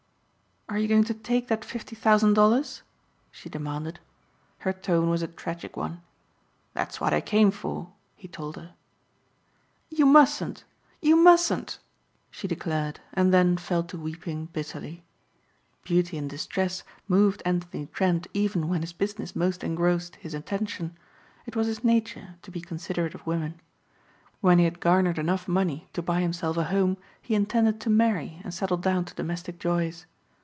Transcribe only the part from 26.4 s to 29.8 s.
a home he intended to marry and settle down to domestic